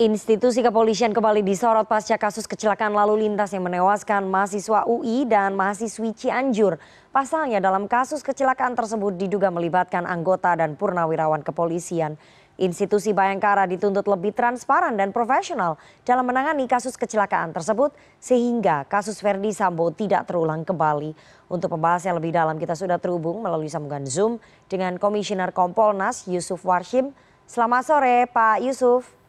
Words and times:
Institusi 0.00 0.64
kepolisian 0.64 1.12
kembali 1.12 1.44
disorot 1.44 1.84
pasca 1.84 2.16
kasus 2.16 2.48
kecelakaan 2.48 2.96
lalu 2.96 3.28
lintas 3.28 3.52
yang 3.52 3.68
menewaskan 3.68 4.24
mahasiswa 4.32 4.88
UI 4.88 5.28
dan 5.28 5.52
mahasiswi 5.52 6.16
Cianjur. 6.16 6.80
Pasalnya 7.12 7.60
dalam 7.60 7.84
kasus 7.84 8.24
kecelakaan 8.24 8.72
tersebut 8.72 9.20
diduga 9.20 9.52
melibatkan 9.52 10.08
anggota 10.08 10.56
dan 10.56 10.72
purnawirawan 10.80 11.44
kepolisian. 11.44 12.16
Institusi 12.56 13.12
Bayangkara 13.12 13.68
dituntut 13.68 14.08
lebih 14.08 14.32
transparan 14.32 14.96
dan 14.96 15.12
profesional 15.12 15.76
dalam 16.00 16.24
menangani 16.24 16.64
kasus 16.64 16.96
kecelakaan 16.96 17.52
tersebut 17.52 17.92
sehingga 18.24 18.88
kasus 18.88 19.20
Verdi 19.20 19.52
Sambo 19.52 19.92
tidak 19.92 20.24
terulang 20.24 20.64
kembali. 20.64 21.12
Untuk 21.52 21.76
pembahasnya 21.76 22.16
lebih 22.16 22.32
dalam 22.32 22.56
kita 22.56 22.72
sudah 22.72 22.96
terhubung 22.96 23.44
melalui 23.44 23.68
sambungan 23.68 24.08
Zoom 24.08 24.40
dengan 24.64 24.96
Komisioner 24.96 25.52
Kompolnas 25.52 26.24
Yusuf 26.24 26.64
Warshim. 26.64 27.12
Selamat 27.44 27.84
sore 27.84 28.24
Pak 28.32 28.64
Yusuf. 28.64 29.19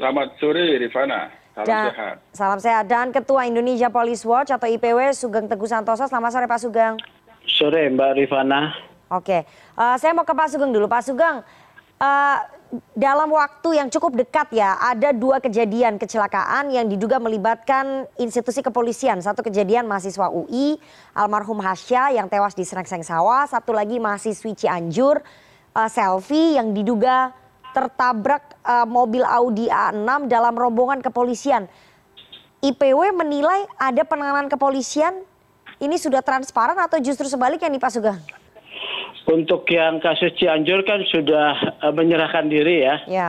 Selamat 0.00 0.32
sore 0.40 0.80
Rifana. 0.80 1.28
Salam 1.52 1.68
Dan, 1.68 1.84
sehat. 1.92 2.14
Salam 2.32 2.58
sehat. 2.58 2.84
Dan 2.88 3.12
Ketua 3.12 3.44
Indonesia 3.44 3.92
Police 3.92 4.24
Watch 4.24 4.48
atau 4.48 4.64
IPW 4.64 5.12
Sugeng 5.12 5.44
Teguh 5.44 5.68
Santoso. 5.68 6.08
Selamat 6.08 6.32
sore 6.32 6.48
Pak 6.48 6.56
Sugeng. 6.56 6.96
Sore 7.44 7.84
Mbak 7.92 8.16
Rifana. 8.16 8.72
Oke, 9.12 9.44
uh, 9.76 10.00
saya 10.00 10.16
mau 10.16 10.24
ke 10.24 10.32
Pak 10.32 10.56
Sugeng 10.56 10.72
dulu. 10.72 10.88
Pak 10.88 11.04
Sugeng, 11.04 11.44
uh, 12.00 12.36
dalam 12.96 13.28
waktu 13.28 13.76
yang 13.76 13.92
cukup 13.92 14.16
dekat 14.16 14.56
ya, 14.56 14.80
ada 14.80 15.12
dua 15.12 15.36
kejadian 15.36 16.00
kecelakaan 16.00 16.72
yang 16.72 16.88
diduga 16.88 17.20
melibatkan 17.20 18.08
institusi 18.16 18.64
kepolisian. 18.64 19.20
Satu 19.20 19.44
kejadian 19.44 19.84
mahasiswa 19.84 20.32
UI, 20.32 20.80
almarhum 21.12 21.60
Hasya 21.60 22.16
yang 22.16 22.32
tewas 22.32 22.56
di 22.56 22.64
Serengseng 22.64 23.04
Sawah. 23.04 23.44
Satu 23.44 23.76
lagi 23.76 24.00
mahasiswi 24.00 24.56
Cianjur, 24.56 25.20
uh, 25.76 25.90
selfie 25.92 26.56
yang 26.56 26.72
diduga 26.72 27.36
tertabrak 27.70 28.58
uh, 28.62 28.86
mobil 28.86 29.22
Audi 29.24 29.66
A6 29.70 30.26
dalam 30.26 30.54
rombongan 30.54 31.00
kepolisian. 31.00 31.70
IPW 32.60 33.16
menilai 33.16 33.64
ada 33.80 34.04
penanganan 34.04 34.52
kepolisian 34.52 35.24
ini 35.80 35.96
sudah 35.96 36.20
transparan 36.20 36.76
atau 36.76 37.00
justru 37.00 37.24
sebaliknya 37.24 37.72
nih 37.72 37.80
Pak 37.80 37.90
Sugeng? 37.96 38.20
Untuk 39.24 39.64
yang 39.72 39.96
kasus 40.04 40.36
Cianjur 40.36 40.84
kan 40.84 41.00
sudah 41.08 41.80
uh, 41.80 41.92
menyerahkan 41.94 42.52
diri 42.52 42.84
ya. 42.84 42.96
Ya. 43.08 43.28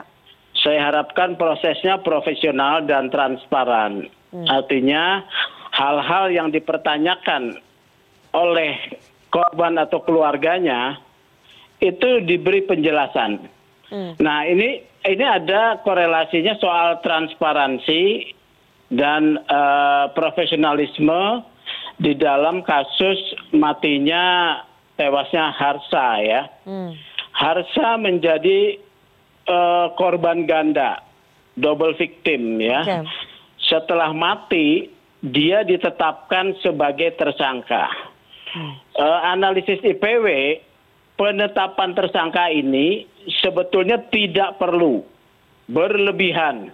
Saya 0.59 0.91
harapkan 0.91 1.39
prosesnya 1.39 2.03
profesional 2.03 2.83
dan 2.83 3.07
transparan. 3.07 4.11
Hmm. 4.35 4.47
Artinya 4.51 5.23
hal-hal 5.71 6.29
yang 6.29 6.47
dipertanyakan 6.51 7.55
oleh 8.35 8.99
korban 9.31 9.79
atau 9.79 10.03
keluarganya 10.03 10.99
itu 11.79 12.21
diberi 12.27 12.67
penjelasan. 12.67 13.47
Nah 14.19 14.47
ini 14.47 14.87
ini 15.03 15.25
ada 15.25 15.81
korelasinya 15.83 16.55
soal 16.61 17.03
transparansi 17.03 18.33
dan 18.91 19.39
uh, 19.47 20.11
profesionalisme 20.11 21.47
di 21.97 22.13
dalam 22.17 22.61
kasus 22.61 23.17
matinya 23.55 24.57
tewasnya 24.99 25.55
Harsa 25.55 26.07
ya. 26.21 26.41
Hmm. 26.67 26.93
Harsa 27.31 27.95
menjadi 27.97 28.77
uh, 29.47 29.95
korban 29.95 30.45
ganda, 30.45 31.01
double 31.57 31.95
victim 31.95 32.59
ya. 32.59 32.83
Okay. 32.83 33.01
Setelah 33.71 34.11
mati 34.11 34.91
dia 35.23 35.63
ditetapkan 35.63 36.57
sebagai 36.59 37.15
tersangka. 37.15 37.87
Hmm. 38.51 38.75
Uh, 38.99 39.19
analisis 39.31 39.79
IPW 39.79 40.27
penetapan 41.21 41.93
tersangka 41.93 42.49
ini 42.49 43.05
sebetulnya 43.45 44.01
tidak 44.09 44.57
perlu 44.57 45.05
berlebihan. 45.69 46.73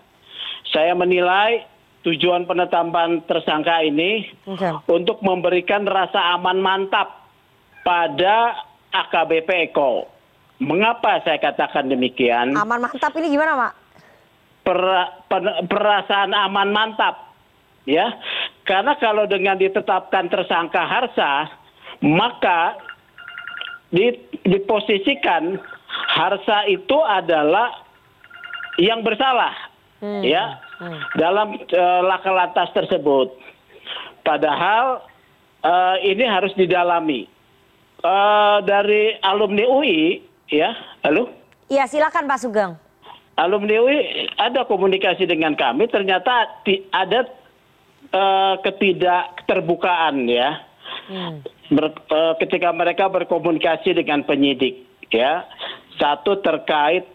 Saya 0.72 0.95
menilai 0.95 1.67
tujuan 2.08 2.48
penetapan 2.48 3.20
tersangka 3.28 3.84
ini 3.84 4.23
okay. 4.48 4.72
untuk 4.88 5.20
memberikan 5.20 5.84
rasa 5.84 6.40
aman 6.40 6.63
mantap 6.63 7.28
pada 7.84 8.63
AKBP 8.96 9.68
Eko. 9.68 10.08
Mengapa 10.64 11.19
saya 11.28 11.44
katakan 11.44 11.91
demikian? 11.91 12.56
Aman 12.56 12.88
mantap 12.88 13.12
ini 13.19 13.35
gimana, 13.35 13.52
Pak? 13.68 13.74
Per, 14.64 14.79
per, 15.28 15.41
perasaan 15.68 16.31
aman 16.31 16.72
mantap, 16.72 17.35
ya. 17.84 18.16
Karena 18.64 18.96
kalau 18.96 19.28
dengan 19.28 19.59
ditetapkan 19.59 20.31
tersangka 20.31 20.88
Harsa, 20.88 21.52
maka 22.00 22.87
diposisikan 24.44 25.56
harsa 25.88 26.68
itu 26.68 26.98
adalah 27.08 27.72
yang 28.78 29.02
bersalah 29.02 29.56
hmm. 30.03 30.22
ya 30.22 30.59
hmm. 30.78 31.00
dalam 31.18 31.48
uh, 31.56 32.02
laka 32.03 32.31
lantas 32.31 32.70
tersebut. 32.76 33.31
Padahal 34.22 35.08
uh, 35.64 35.96
ini 36.03 36.28
harus 36.28 36.52
didalami 36.59 37.26
uh, 38.03 38.59
dari 38.68 39.16
alumni 39.24 39.64
UI 39.64 40.20
ya, 40.52 40.76
halo? 41.08 41.31
Iya 41.72 41.88
silakan 41.88 42.28
Pak 42.28 42.40
Sugeng. 42.44 42.74
Alumni 43.38 43.78
UI 43.80 44.28
ada 44.36 44.66
komunikasi 44.66 45.30
dengan 45.30 45.56
kami, 45.56 45.88
ternyata 45.88 46.59
ada 46.92 47.20
uh, 48.12 48.56
ketidakterbukaan 48.66 50.28
ya. 50.28 50.59
Hmm 51.08 51.40
ketika 52.44 52.69
mereka 52.72 53.11
berkomunikasi 53.11 53.95
dengan 53.97 54.23
penyidik 54.23 54.88
ya. 55.11 55.44
Satu 55.97 56.39
terkait 56.39 57.07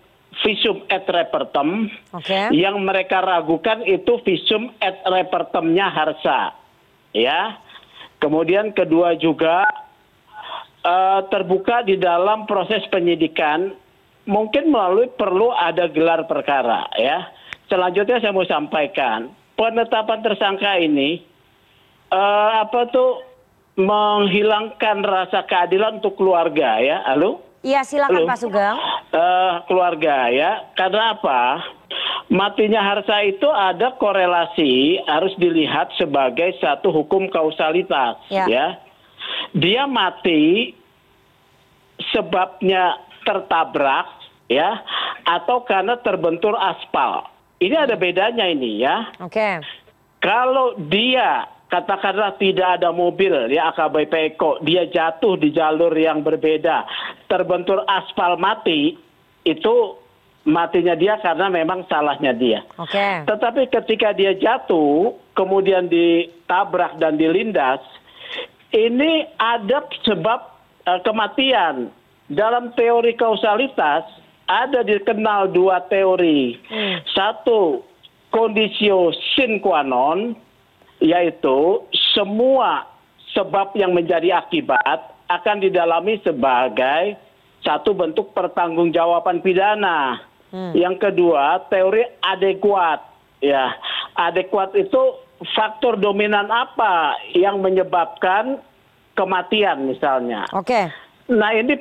visum 0.43 0.83
et 0.89 1.05
repertum. 1.07 1.89
Okay. 2.17 2.51
yang 2.57 2.81
mereka 2.81 3.21
ragukan 3.21 3.85
itu 3.85 4.19
visum 4.25 4.73
et 4.81 5.01
repertumnya 5.05 5.89
Harsa 5.93 6.57
ya. 7.17 7.61
Kemudian 8.19 8.71
kedua 8.71 9.19
juga 9.19 9.67
uh, 10.87 11.21
terbuka 11.27 11.83
di 11.83 11.99
dalam 11.99 12.47
proses 12.47 12.83
penyidikan. 12.89 13.75
Mungkin 14.23 14.71
melalui 14.71 15.11
perlu 15.19 15.51
ada 15.51 15.91
gelar 15.91 16.31
perkara 16.31 16.87
ya. 16.95 17.27
Selanjutnya 17.67 18.23
saya 18.23 18.31
mau 18.31 18.47
sampaikan 18.47 19.35
penetapan 19.59 20.23
tersangka 20.23 20.79
ini 20.79 21.23
uh, 22.13 22.63
apa 22.63 22.87
tuh 22.95 23.32
menghilangkan 23.77 25.01
rasa 25.01 25.45
keadilan 25.49 26.01
untuk 26.05 26.21
keluarga 26.21 26.81
ya. 26.81 27.01
Halo? 27.09 27.41
Iya 27.63 27.87
silakan 27.87 28.27
Halo? 28.27 28.29
Pak 28.29 28.39
Sugeng. 28.43 28.79
Uh, 29.13 29.53
keluarga 29.71 30.29
ya. 30.29 30.67
Karena 30.77 31.17
apa? 31.17 31.63
Matinya 32.33 32.81
Harsa 32.81 33.23
itu 33.29 33.45
ada 33.45 33.93
korelasi 34.01 35.05
harus 35.05 35.37
dilihat 35.37 35.93
sebagai 36.01 36.57
satu 36.59 36.89
hukum 36.89 37.29
kausalitas 37.29 38.17
ya. 38.33 38.49
ya. 38.49 38.67
Dia 39.53 39.85
mati 39.85 40.73
sebabnya 42.11 42.99
tertabrak 43.23 44.09
ya 44.49 44.81
atau 45.29 45.63
karena 45.63 46.01
terbentur 46.01 46.57
aspal. 46.57 47.29
Ini 47.63 47.87
ada 47.87 47.95
bedanya 47.95 48.49
ini 48.49 48.83
ya. 48.83 49.13
Oke. 49.23 49.39
Okay. 49.39 49.55
Kalau 50.19 50.75
dia 50.91 51.47
katakanlah 51.73 52.37
tidak 52.37 52.77
ada 52.77 52.93
mobil 52.93 53.33
ya 53.49 53.73
akbp 53.73 54.37
eko 54.37 54.61
dia 54.61 54.85
jatuh 54.85 55.41
di 55.41 55.49
jalur 55.57 55.97
yang 55.97 56.21
berbeda 56.21 56.85
terbentur 57.33 57.81
aspal 57.89 58.37
mati 58.37 59.01
itu 59.49 60.03
matinya 60.45 60.95
dia 60.99 61.19
karena 61.23 61.47
memang 61.51 61.87
salahnya 61.87 62.35
dia. 62.35 62.61
Okay. 62.79 63.23
Tetapi 63.27 63.71
ketika 63.71 64.11
dia 64.15 64.35
jatuh, 64.35 65.15
kemudian 65.39 65.87
ditabrak 65.87 66.99
dan 66.99 67.15
dilindas, 67.15 67.83
ini 68.75 69.27
ada 69.39 69.87
sebab 70.03 70.41
uh, 70.87 71.01
kematian. 71.07 71.91
Dalam 72.33 72.73
teori 72.73 73.13
kausalitas 73.13 74.09
ada 74.49 74.81
dikenal 74.83 75.53
dua 75.53 75.85
teori. 75.87 76.57
Hmm. 76.71 76.97
Satu, 77.13 77.85
kondisio 78.33 79.13
sin 79.37 79.61
qua 79.61 79.85
non, 79.85 80.33
yaitu 81.03 81.83
semua 82.15 82.87
sebab 83.35 83.75
yang 83.75 83.91
menjadi 83.91 84.39
akibat 84.39 85.11
akan 85.27 85.59
didalami 85.59 86.23
sebagai 86.23 87.19
satu 87.67 87.91
bentuk 87.95 88.31
pertanggungjawaban 88.31 89.43
pidana. 89.43 90.23
Hmm. 90.55 90.73
Yang 90.77 91.11
kedua, 91.11 91.67
teori 91.67 92.05
adekuat. 92.23 93.01
Ya, 93.43 93.75
adekuat 94.15 94.77
itu 94.79 95.19
faktor 95.57 95.99
dominan 95.99 96.47
apa 96.47 97.19
yang 97.35 97.59
menyebabkan 97.59 98.63
kematian 99.19 99.91
misalnya. 99.91 100.47
Oke. 100.55 100.71
Okay. 100.71 100.85
Nah, 101.33 101.51
ini 101.55 101.79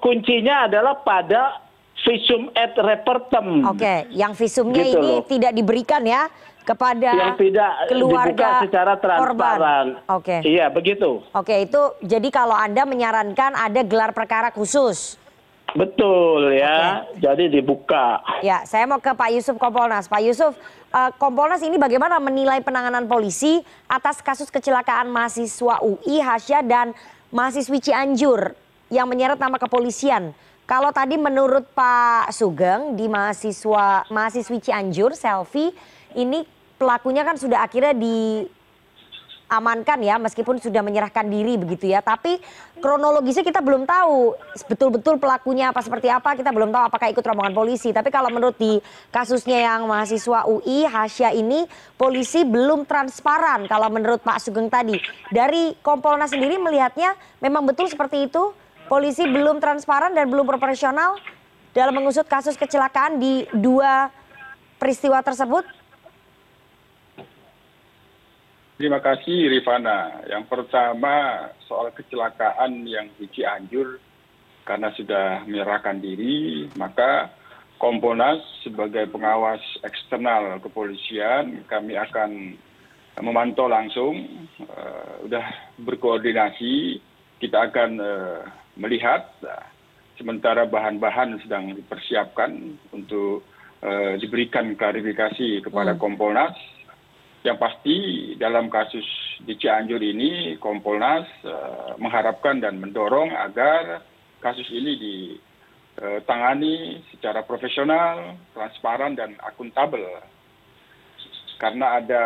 kuncinya 0.00 0.66
adalah 0.66 0.98
pada 1.04 1.62
visum 2.06 2.48
et 2.56 2.72
repertum. 2.74 3.66
Oke, 3.68 3.76
okay. 3.76 3.98
yang 4.14 4.32
visumnya 4.32 4.82
gitu 4.82 4.98
ini 4.98 5.12
loh. 5.20 5.26
tidak 5.28 5.52
diberikan 5.52 6.02
ya 6.06 6.32
kepada 6.64 7.10
yang 7.12 7.34
tidak 7.36 7.72
keluarga 7.88 8.62
secara 8.62 8.94
transparan. 9.00 9.86
Oke. 10.06 10.44
Iya, 10.44 10.68
begitu. 10.68 11.24
Oke, 11.32 11.64
itu 11.64 11.80
jadi 12.04 12.28
kalau 12.28 12.54
Anda 12.54 12.84
menyarankan 12.84 13.56
ada 13.56 13.80
gelar 13.82 14.12
perkara 14.12 14.52
khusus. 14.52 15.20
Betul 15.70 16.58
ya, 16.58 17.06
jadi 17.14 17.46
dibuka. 17.46 18.18
Ya, 18.42 18.66
saya 18.66 18.90
mau 18.90 18.98
ke 18.98 19.14
Pak 19.14 19.30
Yusuf 19.30 19.54
Kompolnas. 19.54 20.10
Pak 20.10 20.18
Yusuf, 20.18 20.58
uh, 20.90 21.10
Kompolnas 21.14 21.62
ini 21.62 21.78
bagaimana 21.78 22.18
menilai 22.18 22.58
penanganan 22.58 23.06
polisi 23.06 23.62
atas 23.86 24.18
kasus 24.18 24.50
kecelakaan 24.50 25.06
mahasiswa 25.06 25.78
UI 25.78 26.18
Hasya 26.18 26.66
dan 26.66 26.90
mahasiswi 27.30 27.78
Cianjur 27.78 28.58
yang 28.90 29.06
menyeret 29.06 29.38
nama 29.38 29.62
kepolisian? 29.62 30.34
Kalau 30.66 30.90
tadi 30.94 31.18
menurut 31.18 31.66
Pak 31.74 32.34
Sugeng 32.34 32.98
di 32.98 33.06
mahasiswa 33.06 34.06
mahasiswi 34.10 34.58
Cianjur 34.58 35.14
selfie 35.14 35.74
ini 36.16 36.46
pelakunya 36.80 37.22
kan 37.22 37.36
sudah 37.36 37.62
akhirnya 37.66 37.92
di 37.92 38.48
amankan 39.50 39.98
ya 39.98 40.14
meskipun 40.22 40.62
sudah 40.62 40.78
menyerahkan 40.80 41.26
diri 41.26 41.58
begitu 41.58 41.90
ya. 41.90 41.98
Tapi 41.98 42.38
kronologisnya 42.78 43.42
kita 43.42 43.58
belum 43.58 43.82
tahu 43.82 44.38
betul-betul 44.70 45.18
pelakunya 45.18 45.74
apa 45.74 45.82
seperti 45.82 46.06
apa. 46.06 46.38
Kita 46.38 46.54
belum 46.54 46.70
tahu 46.70 46.82
apakah 46.86 47.10
ikut 47.10 47.20
rombongan 47.26 47.52
polisi. 47.52 47.90
Tapi 47.90 48.14
kalau 48.14 48.30
menurut 48.30 48.54
di 48.54 48.78
kasusnya 49.10 49.58
yang 49.58 49.90
mahasiswa 49.90 50.46
UI 50.46 50.86
Hasya 50.86 51.34
ini 51.34 51.66
polisi 51.98 52.46
belum 52.46 52.86
transparan 52.86 53.66
kalau 53.66 53.90
menurut 53.90 54.22
Pak 54.22 54.38
Sugeng 54.38 54.70
tadi. 54.70 54.96
Dari 55.34 55.74
Kompolnas 55.82 56.30
sendiri 56.30 56.56
melihatnya 56.62 57.18
memang 57.42 57.66
betul 57.66 57.90
seperti 57.90 58.30
itu. 58.30 58.54
Polisi 58.86 59.22
belum 59.22 59.62
transparan 59.62 60.14
dan 60.18 60.26
belum 60.26 60.46
proporsional 60.50 61.14
dalam 61.70 61.94
mengusut 61.94 62.26
kasus 62.26 62.58
kecelakaan 62.58 63.22
di 63.22 63.46
dua 63.54 64.10
peristiwa 64.82 65.22
tersebut. 65.22 65.79
Terima 68.80 68.96
kasih 68.96 69.52
Rifana. 69.52 70.24
Yang 70.24 70.48
pertama 70.48 71.44
soal 71.68 71.92
kecelakaan 71.92 72.88
yang 72.88 73.12
di 73.20 73.28
Cianjur 73.28 74.00
karena 74.64 74.88
sudah 74.96 75.44
menyerahkan 75.44 76.00
diri, 76.00 76.64
maka 76.80 77.28
Komponas 77.76 78.40
sebagai 78.64 79.04
pengawas 79.12 79.60
eksternal 79.84 80.64
kepolisian 80.64 81.60
kami 81.68 81.92
akan 81.92 82.56
memantau 83.20 83.68
langsung, 83.68 84.16
uh, 84.64 85.28
udah 85.28 85.44
berkoordinasi, 85.84 87.04
kita 87.36 87.68
akan 87.68 88.00
uh, 88.00 88.48
melihat 88.80 89.28
uh, 89.44 89.60
sementara 90.16 90.64
bahan-bahan 90.64 91.36
sedang 91.44 91.76
dipersiapkan 91.76 92.80
untuk 92.96 93.44
uh, 93.84 94.16
diberikan 94.16 94.72
klarifikasi 94.72 95.68
kepada 95.68 95.92
hmm. 95.92 96.00
Kompolnas 96.00 96.56
yang 97.40 97.56
pasti 97.56 97.96
dalam 98.36 98.68
kasus 98.68 99.04
di 99.40 99.56
Cianjur 99.56 100.00
ini 100.00 100.60
Kompolnas 100.60 101.24
uh, 101.48 101.96
mengharapkan 101.96 102.60
dan 102.60 102.76
mendorong 102.76 103.32
agar 103.32 104.04
kasus 104.44 104.68
ini 104.68 104.92
ditangani 105.00 107.00
secara 107.08 107.40
profesional, 107.44 108.36
transparan 108.52 109.16
dan 109.16 109.36
akuntabel. 109.40 110.04
Karena 111.60 112.00
ada 112.00 112.24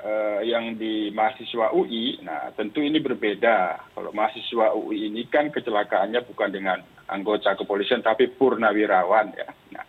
uh, 0.00 0.40
yang 0.40 0.80
di 0.80 1.12
mahasiswa 1.12 1.72
UI, 1.76 2.24
nah 2.24 2.48
tentu 2.56 2.80
ini 2.80 2.96
berbeda. 2.96 3.92
Kalau 3.92 4.12
mahasiswa 4.12 4.72
UI 4.72 5.12
ini 5.12 5.28
kan 5.28 5.52
kecelakaannya 5.52 6.24
bukan 6.24 6.48
dengan 6.48 6.80
anggota 7.08 7.56
kepolisian 7.60 8.00
tapi 8.00 8.32
purnawirawan 8.32 9.36
ya. 9.36 9.52
Nah, 9.76 9.84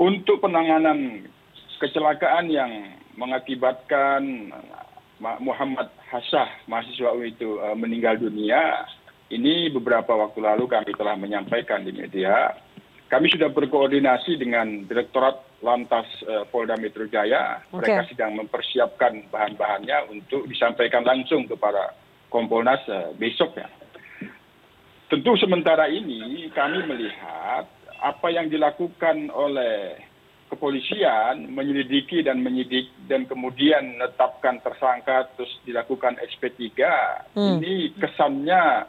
untuk 0.00 0.40
penanganan 0.40 1.28
kecelakaan 1.76 2.48
yang 2.48 2.72
mengakibatkan 3.16 4.52
Muhammad 5.20 5.88
Hassah 6.12 6.48
mahasiswa 6.68 7.10
UI 7.16 7.32
itu 7.32 7.56
uh, 7.58 7.72
meninggal 7.72 8.20
dunia. 8.20 8.84
Ini 9.26 9.74
beberapa 9.74 10.14
waktu 10.14 10.38
lalu 10.38 10.70
kami 10.70 10.94
telah 10.94 11.18
menyampaikan 11.18 11.82
di 11.82 11.90
media. 11.90 12.54
Kami 13.06 13.26
sudah 13.30 13.50
berkoordinasi 13.50 14.38
dengan 14.38 14.86
Direktorat 14.86 15.62
Lantas 15.64 16.06
uh, 16.28 16.44
Polda 16.46 16.76
Metro 16.78 17.08
Jaya. 17.08 17.64
Okay. 17.72 17.90
mereka 17.96 18.02
sedang 18.12 18.32
mempersiapkan 18.38 19.26
bahan-bahannya 19.32 20.12
untuk 20.12 20.46
disampaikan 20.46 21.02
langsung 21.02 21.48
kepada 21.48 21.96
Kompolnas 22.30 22.82
uh, 22.86 23.10
besok 23.16 23.56
ya. 23.56 23.66
Tentu 25.06 25.38
sementara 25.38 25.86
ini 25.86 26.50
kami 26.50 26.82
melihat 26.82 27.66
apa 28.02 28.28
yang 28.28 28.50
dilakukan 28.50 29.30
oleh 29.30 29.96
kepolisian 30.46 31.50
menyelidiki 31.50 32.22
dan 32.22 32.38
menyidik 32.38 32.90
dan 33.10 33.26
kemudian 33.26 33.98
menetapkan 33.98 34.62
tersangka 34.62 35.26
terus 35.34 35.50
dilakukan 35.66 36.14
SP3 36.22 36.70
hmm. 37.34 37.58
ini 37.58 37.74
kesannya 37.98 38.86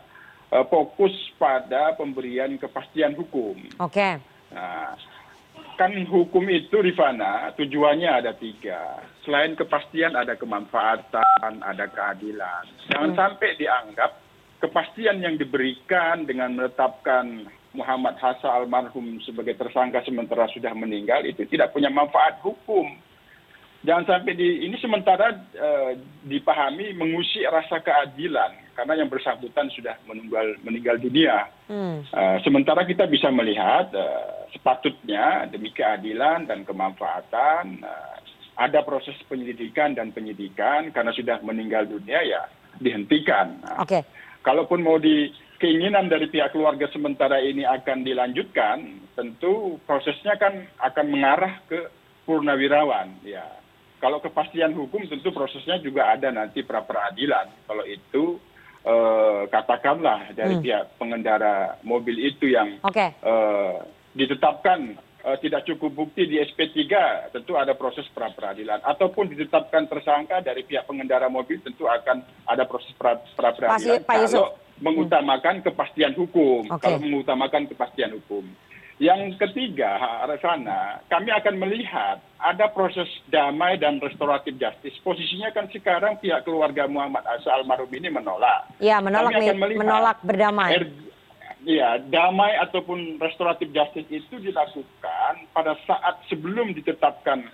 uh, 0.54 0.66
fokus 0.70 1.14
pada 1.42 1.98
pemberian 1.98 2.56
kepastian 2.62 3.18
hukum. 3.18 3.58
Oke. 3.82 3.98
Okay. 3.98 4.14
Nah, 4.54 4.96
kan 5.76 5.94
hukum 5.94 6.46
itu 6.50 6.78
Rifana 6.78 7.54
tujuannya 7.58 8.10
ada 8.10 8.32
tiga. 8.38 9.02
Selain 9.26 9.58
kepastian 9.58 10.16
ada 10.16 10.38
kemanfaatan, 10.38 11.62
ada 11.62 11.86
keadilan. 11.90 12.64
Jangan 12.94 13.12
hmm. 13.14 13.20
sampai 13.20 13.50
dianggap 13.58 14.12
kepastian 14.58 15.22
yang 15.22 15.38
diberikan 15.38 16.26
dengan 16.26 16.58
menetapkan 16.58 17.46
Muhammad 17.76 18.16
Hasan 18.20 18.48
almarhum 18.48 19.20
sebagai 19.24 19.56
tersangka 19.60 20.04
sementara 20.06 20.48
sudah 20.52 20.72
meninggal 20.72 21.24
itu 21.28 21.44
tidak 21.50 21.76
punya 21.76 21.92
manfaat 21.92 22.40
hukum. 22.46 22.88
Jangan 23.86 24.04
sampai 24.10 24.34
di 24.34 24.66
ini 24.66 24.76
sementara 24.82 25.32
uh, 25.38 25.92
dipahami 26.26 26.98
mengusik 26.98 27.46
rasa 27.48 27.78
keadilan 27.80 28.58
karena 28.74 28.94
yang 29.00 29.10
bersangkutan 29.10 29.70
sudah 29.72 29.96
meninggal 30.10 30.58
meninggal 30.66 30.98
dunia. 30.98 31.48
Hmm. 31.70 32.02
Uh, 32.10 32.38
sementara 32.42 32.84
kita 32.84 33.06
bisa 33.06 33.30
melihat 33.30 33.94
uh, 33.94 34.50
sepatutnya 34.52 35.46
demi 35.48 35.70
keadilan 35.72 36.50
dan 36.50 36.66
kemanfaatan 36.66 37.86
uh, 37.86 38.18
ada 38.58 38.82
proses 38.82 39.14
penyelidikan 39.30 39.94
dan 39.94 40.10
penyidikan 40.10 40.90
karena 40.90 41.14
sudah 41.14 41.38
meninggal 41.46 41.86
dunia 41.86 42.18
ya 42.26 42.50
dihentikan. 42.82 43.62
Nah, 43.62 43.86
Oke. 43.86 44.02
Okay. 44.02 44.04
Kalaupun 44.42 44.82
mau 44.82 44.98
di 44.98 45.30
keinginan 45.58 46.08
dari 46.08 46.30
pihak 46.30 46.54
keluarga 46.54 46.88
sementara 46.94 47.42
ini 47.42 47.66
akan 47.66 48.06
dilanjutkan, 48.06 48.78
tentu 49.18 49.82
prosesnya 49.84 50.38
kan 50.38 50.66
akan 50.82 51.06
mengarah 51.10 51.60
ke 51.66 51.90
purnawirawan. 52.30 53.18
Ya, 53.26 53.46
kalau 53.98 54.22
kepastian 54.22 54.78
hukum 54.78 55.06
tentu 55.10 55.34
prosesnya 55.34 55.82
juga 55.82 56.14
ada 56.14 56.30
nanti 56.30 56.62
pra 56.62 56.86
peradilan. 56.86 57.50
Kalau 57.66 57.84
itu 57.90 58.38
eh, 58.86 59.42
katakanlah 59.50 60.38
dari 60.38 60.62
hmm. 60.62 60.64
pihak 60.64 60.84
pengendara 61.02 61.82
mobil 61.82 62.16
itu 62.22 62.54
yang 62.54 62.78
okay. 62.86 63.18
eh, 63.18 63.78
ditetapkan 64.14 64.94
eh, 65.26 65.38
tidak 65.42 65.66
cukup 65.66 66.06
bukti 66.06 66.30
di 66.30 66.38
SP3, 66.38 66.86
tentu 67.34 67.58
ada 67.58 67.74
proses 67.74 68.06
pra 68.14 68.30
peradilan. 68.30 68.86
Ataupun 68.86 69.34
ditetapkan 69.34 69.90
tersangka 69.90 70.46
dari 70.46 70.62
pihak 70.62 70.86
pengendara 70.86 71.26
mobil, 71.26 71.58
tentu 71.66 71.90
akan 71.90 72.22
ada 72.46 72.64
proses 72.70 72.94
pra, 72.94 73.18
pra 73.34 73.58
peradilan. 73.58 74.06
Pak 74.06 74.18
Yusuf 74.22 74.67
mengutamakan 74.82 75.66
kepastian 75.66 76.14
hukum 76.14 76.66
okay. 76.70 76.82
kalau 76.86 77.00
mengutamakan 77.02 77.66
kepastian 77.70 78.14
hukum 78.14 78.46
yang 78.98 79.30
ketiga 79.38 79.94
sana 80.42 80.98
kami 81.06 81.30
akan 81.30 81.56
melihat 81.62 82.18
ada 82.42 82.66
proses 82.74 83.06
damai 83.30 83.78
dan 83.78 84.02
restoratif 84.02 84.58
justice 84.58 84.98
posisinya 85.06 85.54
kan 85.54 85.70
sekarang 85.70 86.18
pihak 86.18 86.42
keluarga 86.42 86.90
Muhammad 86.90 87.22
Asa 87.30 87.62
almarhum 87.62 87.90
ini 87.94 88.10
menolak 88.10 88.74
ya 88.82 88.98
menolak 88.98 89.38
kami 89.38 89.54
akan 89.54 89.60
melihat, 89.62 89.82
menolak 89.86 90.18
berdamai 90.26 90.72
er, 90.74 90.86
ya 91.62 92.02
damai 92.10 92.58
ataupun 92.58 93.22
restoratif 93.22 93.70
justice 93.70 94.10
itu 94.10 94.42
dilakukan 94.42 95.46
pada 95.54 95.78
saat 95.86 96.18
sebelum 96.26 96.74
ditetapkan 96.74 97.46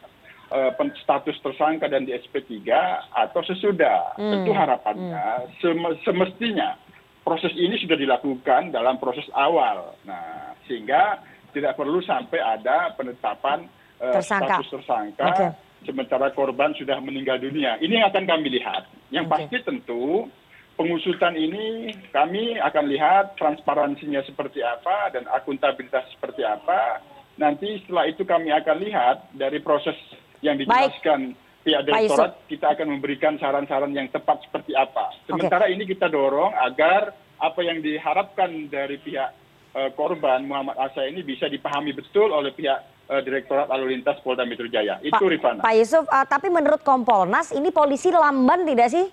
uh, 0.47 0.71
status 1.03 1.35
tersangka 1.43 1.91
dan 1.91 2.07
di 2.07 2.15
SP3 2.15 2.71
atau 3.11 3.41
sesudah 3.43 4.15
hmm. 4.15 4.31
tentu 4.31 4.51
harapannya 4.55 5.51
hmm. 5.59 6.07
semestinya 6.07 6.79
proses 7.23 7.55
ini 7.55 7.79
sudah 7.79 7.95
dilakukan 7.95 8.75
dalam 8.75 8.99
proses 8.99 9.25
awal. 9.33 9.95
Nah, 10.03 10.53
sehingga 10.67 11.23
tidak 11.55 11.79
perlu 11.79 12.03
sampai 12.03 12.39
ada 12.43 12.91
penetapan 12.93 13.65
uh, 14.03 14.19
tersangka. 14.19 14.59
status 14.59 14.67
tersangka 14.69 15.25
okay. 15.31 15.49
sementara 15.87 16.27
korban 16.35 16.75
sudah 16.75 16.99
meninggal 16.99 17.39
dunia. 17.39 17.79
Ini 17.79 18.03
yang 18.03 18.07
akan 18.11 18.25
kami 18.27 18.47
lihat. 18.59 18.83
Yang 19.09 19.25
okay. 19.29 19.33
pasti 19.33 19.57
tentu 19.63 20.27
pengusutan 20.75 21.37
ini 21.37 21.93
kami 22.09 22.57
akan 22.57 22.85
lihat 22.89 23.37
transparansinya 23.37 24.25
seperti 24.25 24.65
apa 24.65 25.13
dan 25.13 25.29
akuntabilitas 25.31 26.09
seperti 26.11 26.43
apa. 26.43 26.99
Nanti 27.39 27.81
setelah 27.85 28.05
itu 28.05 28.21
kami 28.25 28.53
akan 28.53 28.77
lihat 28.81 29.17
dari 29.33 29.57
proses 29.61 29.97
yang 30.45 30.59
dijelaskan 30.59 31.33
Baik 31.33 31.42
pihak 31.63 31.81
direktorat 31.87 32.31
kita 32.51 32.67
akan 32.75 32.87
memberikan 32.99 33.39
saran 33.39 33.65
saran 33.65 33.95
yang 33.95 34.11
tepat 34.11 34.43
seperti 34.43 34.75
apa 34.75 35.15
sementara 35.25 35.71
ini 35.71 35.87
kita 35.87 36.11
dorong 36.11 36.51
agar 36.53 37.15
apa 37.43 37.59
yang 37.59 37.83
diharapkan 37.83 38.71
dari 38.71 38.95
pihak 39.03 39.29
eh, 39.75 39.89
korban 39.99 40.47
Muhammad 40.47 40.79
Asa 40.79 41.03
ini 41.03 41.19
bisa 41.25 41.51
dipahami 41.51 41.91
betul 41.91 42.31
oleh 42.31 42.55
pihak 42.55 42.79
eh, 43.11 43.21
Direktorat 43.25 43.67
Lalu 43.67 43.99
Lintas 43.99 44.15
Polda 44.23 44.47
Metro 44.47 44.69
Jaya. 44.71 45.01
Itu 45.03 45.19
Pak, 45.19 45.27
Rifana. 45.27 45.59
Pak 45.59 45.75
Yusuf, 45.75 46.07
uh, 46.07 46.23
tapi 46.23 46.47
menurut 46.47 46.79
Kompolnas 46.87 47.51
ini 47.51 47.67
polisi 47.73 48.13
lamban 48.15 48.63
tidak 48.63 48.87
sih 48.87 49.05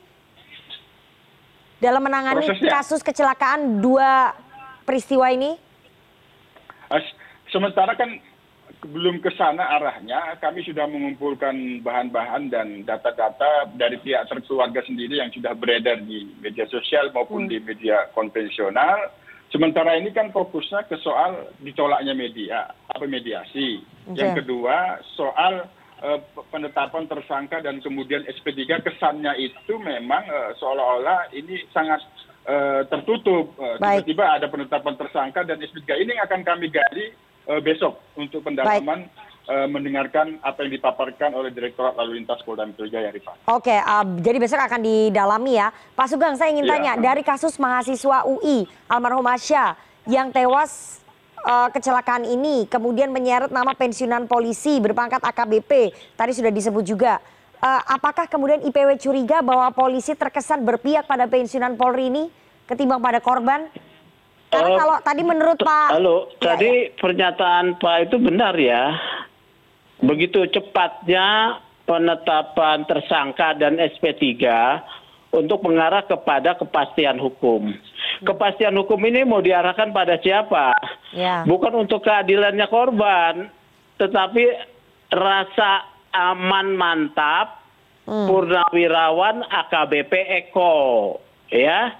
dalam 1.82 2.04
menangani 2.04 2.46
Prosesnya. 2.46 2.70
kasus 2.70 3.00
kecelakaan 3.02 3.82
dua 3.82 4.36
peristiwa 4.86 5.26
ini? 5.32 5.56
sementara 7.50 7.94
kan 7.94 8.18
belum 8.80 9.20
ke 9.20 9.28
sana 9.36 9.76
arahnya 9.76 10.40
kami 10.40 10.64
sudah 10.64 10.88
mengumpulkan 10.88 11.84
bahan-bahan 11.84 12.48
dan 12.48 12.80
data-data 12.88 13.68
dari 13.76 14.00
pihak 14.00 14.24
terkeluarga 14.32 14.80
sendiri 14.88 15.20
yang 15.20 15.28
sudah 15.36 15.52
beredar 15.52 16.00
di 16.00 16.24
media 16.40 16.64
sosial 16.72 17.12
maupun 17.12 17.44
di 17.44 17.60
media 17.60 18.08
konvensional. 18.16 19.12
Sementara 19.52 19.98
ini 20.00 20.14
kan 20.16 20.32
fokusnya 20.32 20.88
ke 20.88 20.96
soal 21.04 21.52
ditolaknya 21.60 22.16
media 22.16 22.72
apa 22.88 23.04
mediasi. 23.04 23.84
Yang 24.16 24.46
kedua 24.46 25.04
soal 25.12 25.68
penetapan 26.48 27.04
tersangka 27.04 27.60
dan 27.60 27.84
kemudian 27.84 28.24
sp 28.32 28.48
tiga. 28.56 28.80
Kesannya 28.80 29.36
itu 29.36 29.76
memang 29.76 30.24
seolah 30.56 30.86
olah 30.96 31.20
ini 31.36 31.60
sangat 31.76 32.00
tertutup. 32.88 33.52
Tiba 33.58 34.00
tiba 34.00 34.24
ada 34.40 34.48
penetapan 34.48 34.96
tersangka 34.96 35.44
dan 35.44 35.60
sp 35.60 35.84
tiga 35.84 36.00
ini 36.00 36.16
yang 36.16 36.24
akan 36.24 36.48
kami 36.48 36.72
gali 36.72 37.12
besok 37.64 38.00
untuk 38.18 38.42
pendalaman 38.42 39.08
mendengarkan 39.50 40.38
apa 40.46 40.62
yang 40.62 40.78
dipaparkan 40.78 41.34
oleh 41.34 41.50
direktorat 41.50 41.98
lalu 41.98 42.22
lintas 42.22 42.38
polda 42.46 42.62
metro 42.62 42.86
jaya 42.86 43.10
rifana 43.10 43.40
oke 43.50 43.76
jadi 44.22 44.38
besok 44.38 44.62
akan 44.62 44.80
didalami 44.84 45.58
ya. 45.58 45.74
Pak 45.98 46.06
sugeng 46.06 46.38
saya 46.38 46.54
ingin 46.54 46.70
tanya 46.70 46.94
dari 46.94 47.26
kasus 47.26 47.58
mahasiswa 47.58 48.30
ui 48.30 48.68
almarhum 48.86 49.26
asya 49.26 49.74
yang 50.06 50.30
tewas 50.30 51.02
kecelakaan 51.74 52.28
ini 52.28 52.68
kemudian 52.68 53.10
menyeret 53.10 53.50
nama 53.50 53.72
pensiunan 53.74 54.28
polisi 54.28 54.78
berpangkat 54.78 55.24
akbp 55.24 55.88
tadi 56.14 56.32
sudah 56.36 56.52
disebut 56.52 56.84
juga. 56.84 57.18
Apakah 57.90 58.24
kemudian 58.24 58.64
ipw 58.64 58.88
curiga 58.96 59.44
bahwa 59.44 59.68
polisi 59.72 60.16
terkesan 60.16 60.64
berpihak 60.64 61.04
pada 61.04 61.28
pensiunan 61.28 61.76
polri 61.76 62.08
ini 62.08 62.32
ketimbang 62.64 63.04
pada 63.04 63.20
korban 63.20 63.68
karena 64.50 64.76
kalau 64.82 64.96
tadi 65.02 65.22
menurut 65.22 65.58
pak 65.62 65.88
halo 65.94 66.16
tadi 66.42 66.90
pernyataan 66.98 67.78
pak 67.78 68.10
itu 68.10 68.16
benar 68.18 68.54
ya. 68.58 68.98
Begitu 70.00 70.48
cepatnya 70.48 71.60
penetapan 71.84 72.88
tersangka 72.88 73.52
dan 73.60 73.76
sp 73.92 74.16
tiga 74.16 74.80
untuk 75.30 75.62
mengarah 75.62 76.02
kepada 76.02 76.56
kepastian 76.58 77.20
hukum. 77.20 77.70
Kepastian 78.26 78.74
hukum 78.80 78.98
ini 79.06 79.22
mau 79.22 79.44
diarahkan 79.44 79.94
pada 79.94 80.18
siapa? 80.18 80.74
Bukan 81.46 81.86
untuk 81.86 82.02
keadilannya 82.02 82.66
korban 82.66 83.48
tetapi 84.00 84.44
rasa 85.12 85.84
aman 86.16 86.74
mantap 86.74 87.60
purnawirawan 88.08 89.44
akbp 89.46 90.12
eko 90.48 90.74
ya? 91.50 91.94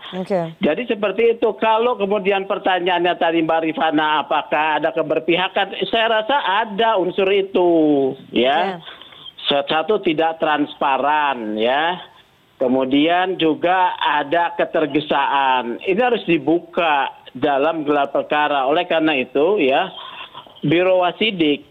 Jadi 0.63 0.83
seperti 0.87 1.37
itu. 1.37 1.49
Kalau 1.59 1.99
kemudian 1.99 2.47
pertanyaannya 2.47 3.15
tadi 3.19 3.43
mbak 3.43 3.67
rifana 3.67 4.25
apakah 4.25 4.81
ada 4.81 4.95
keberpihakan? 4.95 5.77
Saya 5.91 6.23
rasa 6.23 6.37
ada 6.65 6.97
unsur 6.97 7.29
itu 7.29 7.71
ya. 8.31 8.81
Satu 9.51 9.99
tidak 10.01 10.39
transparan 10.39 11.59
ya. 11.59 11.99
Kemudian 12.57 13.41
juga 13.41 13.97
ada 13.99 14.55
ketergesaan. 14.55 15.81
Ini 15.83 16.01
harus 16.01 16.23
dibuka 16.29 17.09
dalam 17.35 17.83
gelar 17.83 18.13
perkara. 18.15 18.69
Oleh 18.69 18.85
karena 18.87 19.17
itu 19.17 19.59
ya 19.59 19.91
biro 20.61 21.01
wasidik 21.01 21.65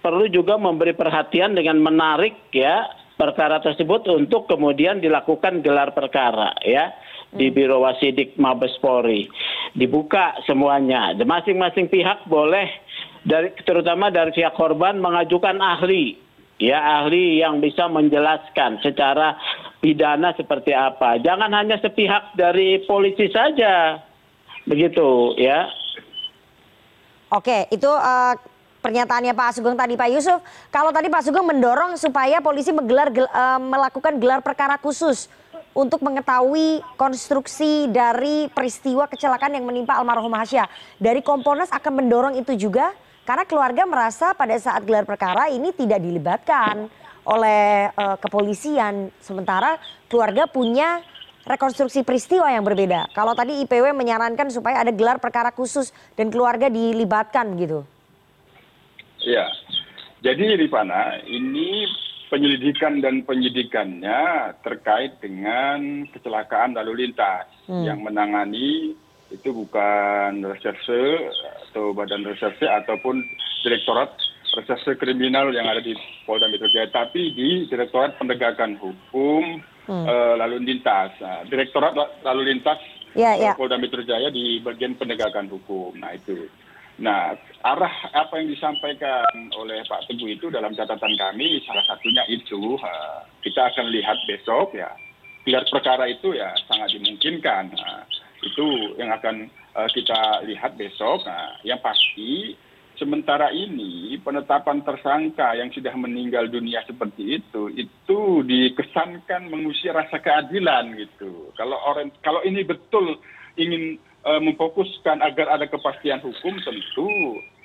perlu 0.00 0.26
juga 0.32 0.58
memberi 0.58 0.96
perhatian 0.96 1.54
dengan 1.54 1.78
menarik 1.78 2.50
ya 2.50 2.88
perkara 3.14 3.62
tersebut 3.62 4.08
untuk 4.10 4.50
kemudian 4.50 4.98
dilakukan 4.98 5.62
gelar 5.62 5.94
perkara 5.94 6.56
ya 6.64 6.90
di 7.32 7.48
biro 7.48 7.80
wasidik 7.80 8.36
mabes 8.36 8.76
polri. 8.84 9.26
Dibuka 9.72 10.36
semuanya. 10.44 11.16
Masing 11.16 11.56
masing 11.56 11.88
pihak 11.88 12.28
boleh 12.28 12.68
dari 13.24 13.56
terutama 13.64 14.12
dari 14.12 14.30
pihak 14.36 14.52
korban 14.52 15.00
mengajukan 15.00 15.56
ahli. 15.58 16.20
Ya 16.62 16.78
ahli 17.02 17.42
yang 17.42 17.58
bisa 17.58 17.88
menjelaskan 17.90 18.78
secara 18.84 19.34
pidana 19.82 20.30
seperti 20.36 20.70
apa. 20.76 21.18
Jangan 21.18 21.50
hanya 21.50 21.80
sepihak 21.80 22.36
dari 22.38 22.84
polisi 22.86 23.26
saja. 23.32 23.98
Begitu 24.68 25.34
ya. 25.40 25.66
Oke 27.32 27.66
itu 27.72 27.88
pernyataannya 28.84 29.32
pak 29.32 29.58
sugeng 29.58 29.74
tadi 29.74 29.96
pak 29.98 30.12
yusuf. 30.12 30.38
Kalau 30.70 30.92
tadi 30.92 31.08
pak 31.08 31.24
sugeng 31.24 31.48
mendorong 31.48 31.96
supaya 31.96 32.38
polisi 32.44 32.70
melakukan 32.70 34.20
gelar 34.20 34.44
perkara 34.44 34.76
khusus 34.78 35.26
untuk 35.72 36.04
mengetahui 36.04 36.84
konstruksi 37.00 37.88
dari 37.88 38.48
peristiwa 38.52 39.08
kecelakaan 39.08 39.56
yang 39.56 39.64
menimpa 39.64 39.96
almarhum 39.96 40.32
hasya. 40.36 40.68
Dari 41.00 41.24
komponas 41.24 41.72
akan 41.72 42.04
mendorong 42.04 42.34
itu 42.36 42.52
juga 42.56 42.92
karena 43.24 43.48
keluarga 43.48 43.82
merasa 43.88 44.36
pada 44.36 44.56
saat 44.60 44.84
gelar 44.84 45.08
perkara 45.08 45.48
ini 45.48 45.72
tidak 45.72 46.00
dilibatkan 46.04 46.92
oleh 47.24 47.88
kepolisian. 48.20 49.08
Sementara 49.22 49.80
keluarga 50.12 50.44
punya 50.50 51.00
rekonstruksi 51.42 52.06
peristiwa 52.06 52.46
yang 52.52 52.62
berbeda. 52.62 53.10
Kalau 53.16 53.34
tadi 53.34 53.62
ipw 53.64 53.90
menyarankan 53.90 54.52
supaya 54.52 54.82
ada 54.84 54.92
gelar 54.94 55.18
perkara 55.18 55.50
khusus 55.50 55.90
dan 56.14 56.30
keluarga 56.30 56.68
dilibatkan 56.68 57.58
gitu. 57.58 57.82
Ya 59.22 59.46
jadi 60.22 60.54
rifana 60.54 61.18
ini 61.26 61.86
penyelidikan 62.32 63.04
dan 63.04 63.28
penyidikannya 63.28 64.56
terkait 64.64 65.20
dengan 65.20 66.08
kecelakaan 66.08 66.72
lalu 66.72 67.04
lintas. 67.04 67.44
Yang 67.68 68.00
menangani 68.00 68.96
itu 69.28 69.48
bukan 69.52 70.40
reserse 70.40 71.28
atau 71.68 71.92
badan 71.92 72.24
reserse 72.24 72.64
ataupun 72.64 73.20
direktorat 73.60 74.16
reserse 74.56 74.96
kriminal 74.96 75.52
yang 75.52 75.68
ada 75.68 75.84
di 75.84 75.92
polda 76.24 76.48
metro 76.48 76.68
jaya 76.72 76.88
tapi 76.88 77.32
di 77.36 77.68
direktorat 77.68 78.16
penegakan 78.16 78.80
hukum 78.80 79.60
lalu 80.40 80.56
lintas. 80.64 81.12
Direktorat 81.52 81.92
lalu 82.24 82.56
lintas 82.56 82.80
polda 83.60 83.76
metro 83.76 84.00
jaya 84.04 84.32
di 84.32 84.56
bagian 84.64 84.96
penegakan 84.96 85.52
hukum. 85.52 85.96
Nah 86.00 86.16
itu 86.16 86.48
nah 87.02 87.34
arah 87.66 87.94
apa 88.14 88.38
yang 88.38 88.54
disampaikan 88.54 89.50
oleh 89.58 89.82
pak 89.90 90.06
teguh 90.06 90.38
itu 90.38 90.54
dalam 90.54 90.70
catatan 90.70 91.18
kami 91.18 91.58
salah 91.66 91.82
satunya 91.90 92.22
itu 92.30 92.78
kita 93.42 93.74
akan 93.74 93.90
lihat 93.90 94.14
besok 94.30 94.70
ya 94.78 94.94
gelar 95.42 95.66
perkara 95.66 96.06
itu 96.06 96.34
ya 96.34 96.54
sangat 96.70 96.94
dimungkinkan. 96.94 97.74
Itu 98.42 98.98
yang 98.98 99.10
akan 99.14 99.50
kita 99.94 100.46
lihat 100.46 100.78
besok. 100.78 101.26
Yang 101.66 101.80
pasti 101.82 102.30
sementara 102.98 103.50
ini 103.50 104.14
penetapan 104.22 104.82
tersangka 104.86 105.58
yang 105.58 105.72
sudah 105.74 105.94
meninggal 105.98 106.46
dunia 106.46 106.84
seperti 106.86 107.42
itu 107.42 107.72
itu 107.74 108.18
dikesankan 108.46 109.50
mengusir 109.50 109.94
rasa 109.94 110.22
keadilan 110.22 110.94
gitu. 110.98 111.50
Kalau 111.58 111.78
orang 111.82 112.14
kalau 112.22 112.42
ini 112.46 112.62
betul 112.62 113.18
ingin 113.58 113.98
memfokuskan 114.22 115.18
agar 115.22 115.58
ada 115.58 115.66
kepastian 115.66 116.22
hukum 116.22 116.54
tentu 116.62 117.08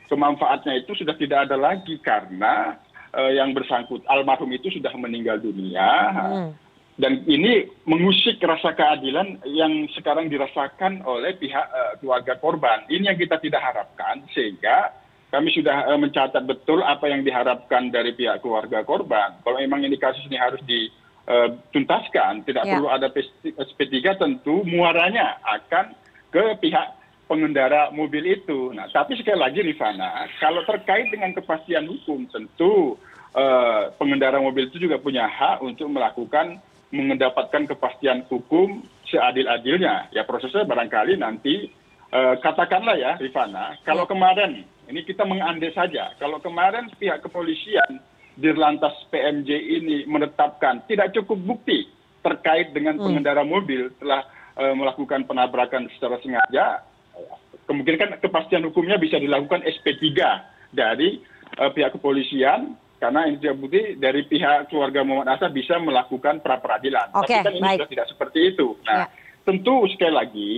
kemanfaatnya 0.10 0.82
itu 0.82 0.96
sudah 0.98 1.14
tidak 1.20 1.46
ada 1.50 1.58
lagi 1.60 2.02
karena 2.02 2.78
yang 3.14 3.54
bersangkut 3.54 4.02
almarhum 4.10 4.50
itu 4.54 4.70
sudah 4.74 4.94
meninggal 4.98 5.38
dunia. 5.38 5.90
Dan 6.98 7.22
ini 7.30 7.70
mengusik 7.86 8.42
rasa 8.42 8.74
keadilan 8.74 9.38
yang 9.46 9.86
sekarang 9.94 10.34
dirasakan 10.34 11.06
oleh 11.06 11.38
pihak 11.38 11.70
keluarga 12.02 12.34
korban. 12.42 12.90
Ini 12.90 13.14
yang 13.14 13.22
kita 13.22 13.38
tidak 13.38 13.62
harapkan 13.62 14.26
sehingga 14.34 14.98
kami 15.30 15.54
sudah 15.54 15.94
mencatat 15.94 16.42
betul 16.50 16.82
apa 16.82 17.06
yang 17.06 17.22
diharapkan 17.22 17.94
dari 17.94 18.18
pihak 18.18 18.42
keluarga 18.42 18.82
korban. 18.82 19.38
Kalau 19.46 19.62
memang 19.62 19.86
ini 19.86 19.94
kasus 20.02 20.26
ini 20.26 20.42
harus 20.42 20.58
dituntaskan 20.66 22.50
tidak 22.50 22.66
perlu 22.66 22.90
ada 22.90 23.14
sp 23.14 23.80
tiga 23.94 24.18
tentu 24.18 24.66
muaranya 24.66 25.38
akan 25.46 25.94
ke 26.38 26.70
pihak 26.70 26.88
pengendara 27.26 27.90
mobil 27.90 28.22
itu. 28.30 28.70
Nah 28.78 28.86
tapi 28.94 29.18
sekali 29.18 29.42
lagi 29.42 29.66
rifana 29.66 30.30
kalau 30.38 30.62
terkait 30.70 31.10
dengan 31.10 31.34
kepastian 31.34 31.90
hukum 31.90 32.30
tentu 32.30 32.94
pengendara 33.98 34.38
mobil 34.38 34.70
itu 34.70 34.78
juga 34.78 35.02
punya 35.02 35.26
hak 35.26 35.66
untuk 35.66 35.90
melakukan 35.90 36.62
mendapatkan 36.94 37.68
kepastian 37.68 38.24
hukum 38.30 38.86
seadil 39.10 39.50
adilnya 39.50 40.08
ya 40.16 40.24
prosesnya 40.24 40.64
barangkali 40.64 41.20
nanti 41.20 41.68
katakanlah 42.40 42.96
ya 42.96 43.12
rifana 43.20 43.76
kalau 43.84 44.08
kemarin 44.08 44.64
ini 44.88 45.04
kita 45.04 45.28
mengandai 45.28 45.76
saja 45.76 46.16
kalau 46.16 46.40
kemarin 46.40 46.88
pihak 46.96 47.20
kepolisian 47.20 48.00
dirlantas 48.40 48.96
pmj 49.12 49.50
ini 49.52 50.08
menetapkan 50.08 50.82
tidak 50.88 51.12
cukup 51.12 51.38
bukti 51.44 51.92
terkait 52.24 52.72
dengan 52.72 52.96
pengendara 52.98 53.44
mobil 53.44 53.92
telah 54.00 54.24
melakukan 54.58 55.24
penabrakan 55.30 55.86
secara 55.96 56.18
sengaja 56.22 56.82
kemungkinan 57.70 58.18
kepastian 58.24 58.66
hukumnya 58.66 58.98
bisa 58.98 59.22
dilakukan 59.22 59.62
sp 59.70 59.86
tiga 60.02 60.50
dari 60.74 61.22
pihak 61.54 61.96
kepolisian 61.96 62.74
karena 62.98 63.30
ini 63.30 63.38
terbukti 63.38 63.94
dari 64.02 64.26
pihak 64.26 64.74
keluarga 64.74 65.06
muhammad 65.06 65.38
asad 65.38 65.54
bisa 65.54 65.78
melakukan 65.78 66.42
pra 66.42 66.58
peradilan 66.58 67.14
tapi 67.14 67.30
kan 67.30 67.54
ini 67.54 67.78
sudah 67.78 67.90
tidak 67.90 68.08
seperti 68.10 68.40
itu. 68.56 68.74
Nah 68.86 69.06
tentu 69.46 69.86
sekali 69.94 70.14
lagi 70.14 70.54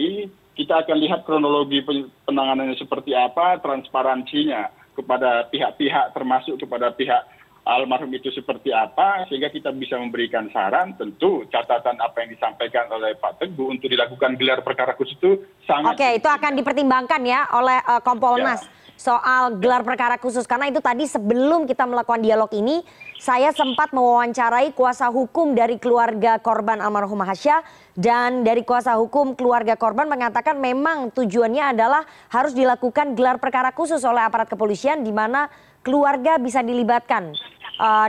kita 0.56 0.84
akan 0.84 0.98
lihat 1.00 1.24
kronologi 1.24 1.80
penanganannya 2.28 2.76
seperti 2.76 3.16
apa, 3.16 3.64
transparansinya 3.64 4.68
kepada 4.92 5.48
pihak-pihak 5.48 6.12
termasuk 6.12 6.60
kepada 6.60 6.92
pihak 6.92 7.24
almarhum 7.70 8.10
itu 8.10 8.34
seperti 8.34 8.74
apa 8.74 9.30
sehingga 9.30 9.54
kita 9.54 9.70
bisa 9.78 10.02
memberikan 10.02 10.50
saran. 10.50 10.98
Tentu 10.98 11.46
catatan 11.54 12.02
apa 12.02 12.26
yang 12.26 12.34
disampaikan 12.34 12.90
oleh 12.90 13.14
Pak 13.22 13.38
Teguh 13.38 13.70
untuk 13.70 13.88
dilakukan 13.94 14.34
gelar 14.42 14.66
perkara 14.66 14.98
khusus 14.98 15.14
itu 15.22 15.46
sangat 15.70 15.94
Oke, 15.94 16.08
itu 16.18 16.26
akan 16.26 16.58
dipertimbangkan 16.58 17.22
ya 17.22 17.46
oleh 17.54 17.78
uh, 17.86 18.02
Kompolnas. 18.02 18.66
Ya. 18.66 18.78
soal 19.00 19.56
gelar 19.64 19.88
perkara 19.88 20.20
khusus. 20.20 20.44
Karena 20.44 20.68
itu 20.68 20.84
tadi 20.84 21.08
sebelum 21.08 21.64
kita 21.64 21.88
melakukan 21.88 22.20
dialog 22.20 22.52
ini 22.52 22.84
saya 23.16 23.56
sempat 23.56 23.96
mewawancarai 23.96 24.76
kuasa 24.76 25.08
hukum 25.08 25.56
dari 25.56 25.80
keluarga 25.80 26.36
korban 26.36 26.84
almarhum 26.84 27.24
Hasya 27.24 27.64
dan 27.96 28.44
dari 28.44 28.68
kuasa 28.68 29.00
hukum 29.00 29.40
keluarga 29.40 29.80
korban 29.80 30.12
mengatakan 30.12 30.60
memang 30.60 31.16
tujuannya 31.16 31.80
adalah 31.80 32.04
harus 32.28 32.52
dilakukan 32.52 33.16
gelar 33.16 33.40
perkara 33.40 33.72
khusus 33.72 34.04
oleh 34.04 34.20
aparat 34.20 34.52
kepolisian 34.52 35.00
di 35.00 35.16
mana 35.16 35.48
keluarga 35.84 36.36
bisa 36.36 36.60
dilibatkan 36.60 37.36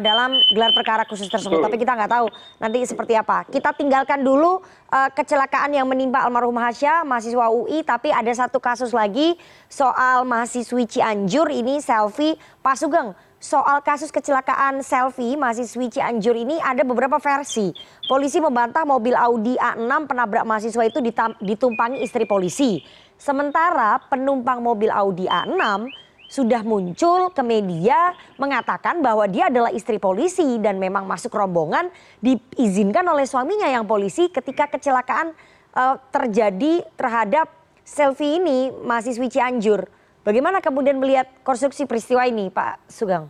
dalam 0.02 0.34
gelar 0.50 0.74
perkara 0.74 1.06
khusus 1.06 1.30
tersebut. 1.30 1.62
Tapi 1.62 1.78
kita 1.78 1.94
nggak 1.94 2.10
tahu 2.10 2.26
nanti 2.58 2.82
seperti 2.82 3.14
apa. 3.14 3.46
Kita 3.46 3.70
tinggalkan 3.70 4.20
dulu 4.26 4.58
uh, 4.90 5.10
kecelakaan 5.14 5.70
yang 5.70 5.86
menimpa 5.86 6.26
almarhum 6.26 6.58
Hasya, 6.58 7.06
mahasiswa 7.06 7.46
UI. 7.54 7.86
Tapi 7.86 8.10
ada 8.10 8.30
satu 8.34 8.58
kasus 8.58 8.90
lagi 8.90 9.38
soal 9.70 10.26
mahasiswi 10.26 10.90
Cianjur 10.90 11.46
ini 11.54 11.78
selfie. 11.78 12.34
Pak 12.60 12.76
Sugeng, 12.76 13.14
soal 13.38 13.80
kasus 13.86 14.10
kecelakaan 14.10 14.82
selfie 14.82 15.38
mahasiswi 15.38 15.88
Cianjur 15.88 16.34
ini 16.34 16.58
ada 16.58 16.82
beberapa 16.82 17.22
versi. 17.22 17.70
Polisi 18.10 18.42
membantah 18.42 18.82
mobil 18.82 19.14
Audi 19.14 19.54
A6 19.54 20.10
penabrak 20.10 20.42
mahasiswa 20.42 20.82
itu 20.82 20.98
ditumpangi 21.38 22.02
istri 22.02 22.26
polisi. 22.26 22.82
Sementara 23.20 24.00
penumpang 24.10 24.58
mobil 24.64 24.90
Audi 24.90 25.30
A6 25.30 25.86
sudah 26.30 26.62
muncul 26.62 27.34
ke 27.34 27.42
media 27.42 28.14
mengatakan 28.38 29.02
bahwa 29.02 29.26
dia 29.26 29.50
adalah 29.50 29.74
istri 29.74 29.98
polisi 29.98 30.62
dan 30.62 30.78
memang 30.78 31.02
masuk 31.02 31.34
rombongan 31.34 31.90
diizinkan 32.22 33.02
oleh 33.10 33.26
suaminya 33.26 33.66
yang 33.66 33.82
polisi 33.82 34.30
ketika 34.30 34.70
kecelakaan 34.70 35.34
uh, 35.74 35.98
terjadi 36.14 36.86
terhadap 36.94 37.50
selfie 37.82 38.38
ini 38.38 38.70
mahasiswi 38.70 39.26
Cianjur. 39.26 39.90
Bagaimana 40.22 40.62
kemudian 40.62 41.02
melihat 41.02 41.26
konstruksi 41.42 41.90
peristiwa 41.90 42.22
ini 42.22 42.46
Pak 42.46 42.86
Sugeng? 42.86 43.26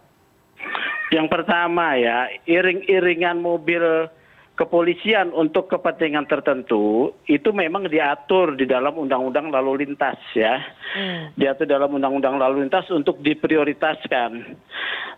Yang 1.09 1.27
pertama 1.33 1.97
ya, 1.97 2.29
iring-iringan 2.45 3.41
mobil 3.41 4.13
kepolisian 4.61 5.33
untuk 5.33 5.73
kepentingan 5.73 6.29
tertentu 6.29 7.17
itu 7.25 7.49
memang 7.49 7.89
diatur 7.89 8.53
di 8.53 8.69
dalam 8.69 8.93
undang-undang 8.93 9.49
lalu 9.49 9.89
lintas 9.89 10.21
ya. 10.37 10.61
Hmm. 10.93 11.33
Diatur 11.33 11.65
dalam 11.65 11.89
undang-undang 11.97 12.37
lalu 12.37 12.69
lintas 12.69 12.85
untuk 12.93 13.25
diprioritaskan. 13.25 14.53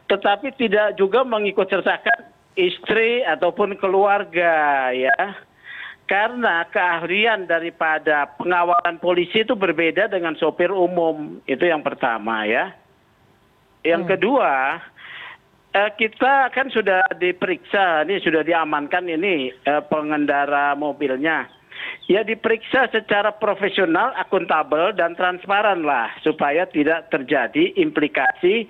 Tetapi 0.07 0.55
tidak 0.55 0.95
juga 0.95 1.27
mengikut 1.27 1.67
sertakan 1.67 2.31
istri 2.55 3.27
ataupun 3.27 3.75
keluarga 3.83 4.95
ya. 4.95 5.19
Karena 6.07 6.63
keahlian 6.71 7.51
daripada 7.51 8.31
pengawalan 8.39 9.03
polisi 9.03 9.43
itu 9.43 9.59
berbeda 9.59 10.07
dengan 10.07 10.39
sopir 10.39 10.71
umum. 10.71 11.43
Itu 11.51 11.67
yang 11.67 11.83
pertama 11.83 12.47
ya. 12.47 12.71
Yang 13.83 14.03
hmm. 14.07 14.11
kedua, 14.15 14.53
kita 15.73 16.52
kan 16.52 16.69
sudah 16.69 17.09
diperiksa, 17.17 18.05
ini 18.05 18.21
sudah 18.21 18.45
diamankan 18.45 19.09
ini 19.09 19.49
eh, 19.64 19.83
pengendara 19.88 20.76
mobilnya. 20.76 21.49
Ya 22.07 22.23
diperiksa 22.23 22.93
secara 22.93 23.33
profesional, 23.35 24.12
akuntabel 24.21 24.95
dan 24.95 25.17
transparan 25.17 25.83
lah 25.83 26.12
supaya 26.21 26.69
tidak 26.69 27.09
terjadi 27.11 27.75
implikasi 27.81 28.69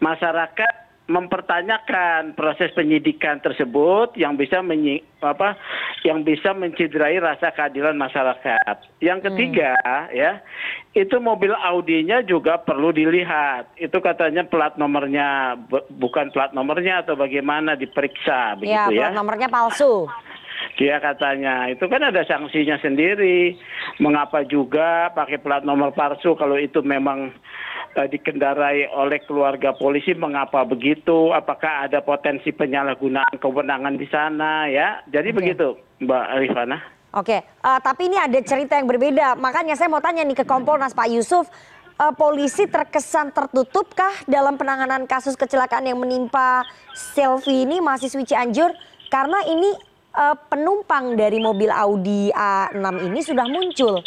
masyarakat 0.00 0.87
mempertanyakan 1.08 2.36
proses 2.36 2.68
penyidikan 2.76 3.40
tersebut 3.40 4.12
yang 4.20 4.36
bisa 4.36 4.60
menyi, 4.60 5.00
apa 5.24 5.56
yang 6.04 6.20
bisa 6.20 6.52
mencederai 6.52 7.16
rasa 7.16 7.48
keadilan 7.56 7.96
masyarakat. 7.96 8.76
Yang 9.00 9.32
ketiga 9.32 9.72
hmm. 9.80 10.12
ya, 10.12 10.32
itu 10.92 11.16
mobil 11.16 11.56
Audinya 11.56 12.20
juga 12.20 12.60
perlu 12.60 12.92
dilihat. 12.92 13.72
Itu 13.80 14.04
katanya 14.04 14.44
plat 14.44 14.76
nomornya 14.76 15.56
bukan 15.96 16.28
plat 16.28 16.52
nomornya 16.52 17.00
atau 17.00 17.16
bagaimana 17.16 17.72
diperiksa 17.72 18.60
begitu 18.60 18.92
ya. 18.92 18.92
ya. 18.92 19.08
Plat 19.08 19.16
nomornya 19.16 19.48
palsu. 19.48 20.04
Dia 20.76 21.00
katanya 21.00 21.72
itu 21.72 21.88
kan 21.88 22.04
ada 22.04 22.20
sanksinya 22.28 22.76
sendiri. 22.84 23.56
Mengapa 23.96 24.44
juga 24.44 25.08
pakai 25.16 25.40
plat 25.40 25.64
nomor 25.64 25.96
palsu 25.96 26.36
kalau 26.36 26.60
itu 26.60 26.84
memang 26.84 27.32
dikendarai 28.06 28.92
oleh 28.94 29.18
keluarga 29.26 29.74
polisi 29.74 30.14
mengapa 30.14 30.62
begitu 30.62 31.34
apakah 31.34 31.90
ada 31.90 31.98
potensi 32.04 32.54
penyalahgunaan 32.54 33.40
kewenangan 33.40 33.98
di 33.98 34.06
sana 34.06 34.70
ya 34.70 35.02
jadi 35.10 35.32
okay. 35.32 35.36
begitu 35.36 35.68
Mbak 36.04 36.26
Rifana 36.46 36.78
Oke, 37.08 37.40
okay. 37.40 37.64
uh, 37.64 37.72
eh, 37.72 37.80
tapi 37.80 38.12
ini 38.12 38.20
ada 38.20 38.36
cerita 38.44 38.76
yang 38.76 38.84
berbeda. 38.84 39.32
Makanya 39.40 39.80
saya 39.80 39.88
mau 39.88 39.96
tanya 39.96 40.20
nih 40.28 40.36
ke 40.36 40.44
Kompolnas 40.44 40.92
Pak 40.92 41.08
Yusuf, 41.08 41.48
uh, 41.96 42.12
polisi 42.12 42.68
terkesan 42.68 43.32
tertutupkah 43.32 44.12
dalam 44.28 44.60
penanganan 44.60 45.08
kasus 45.08 45.32
kecelakaan 45.32 45.88
yang 45.88 45.96
menimpa 45.96 46.68
Selvi 46.92 47.64
ini 47.64 47.80
mahasiswi 47.80 48.28
Cianjur? 48.28 48.76
Karena 49.08 49.40
ini 49.48 49.72
uh, 50.20 50.36
penumpang 50.52 51.16
dari 51.16 51.40
mobil 51.40 51.72
Audi 51.72 52.28
A6 52.28 52.86
ini 53.08 53.20
sudah 53.24 53.48
muncul 53.48 54.04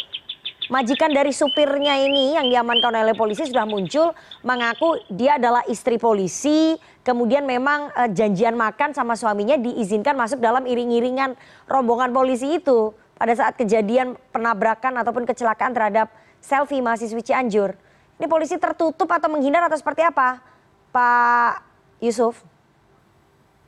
majikan 0.70 1.10
dari 1.10 1.34
supirnya 1.34 1.98
ini 1.98 2.38
yang 2.38 2.46
diamankan 2.46 2.92
oleh 2.92 3.16
polisi 3.16 3.48
sudah 3.48 3.66
muncul 3.66 4.14
mengaku 4.46 5.00
dia 5.10 5.40
adalah 5.40 5.66
istri 5.66 5.98
polisi 5.98 6.78
kemudian 7.02 7.42
memang 7.42 7.90
uh, 7.96 8.10
janjian 8.12 8.54
makan 8.54 8.94
sama 8.94 9.18
suaminya 9.18 9.58
diizinkan 9.58 10.14
masuk 10.14 10.38
dalam 10.38 10.62
iring-iringan 10.68 11.34
rombongan 11.66 12.14
polisi 12.14 12.62
itu 12.62 12.94
pada 13.18 13.38
saat 13.38 13.54
kejadian 13.54 14.18
penabrakan 14.34 14.98
ataupun 14.98 15.22
kecelakaan 15.26 15.70
terhadap 15.70 16.10
selfie 16.42 16.82
mahasiswi 16.82 17.22
Cianjur. 17.22 17.78
Ini 18.18 18.26
polisi 18.26 18.58
tertutup 18.58 19.06
atau 19.06 19.30
menghindar 19.30 19.62
atau 19.70 19.78
seperti 19.78 20.02
apa, 20.02 20.42
Pak 20.90 21.62
Yusuf? 22.02 22.42